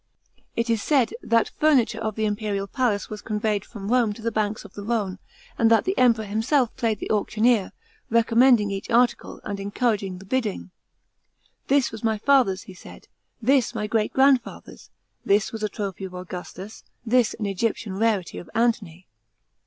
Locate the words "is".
0.71-0.81